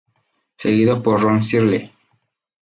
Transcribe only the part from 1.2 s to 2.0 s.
Searle.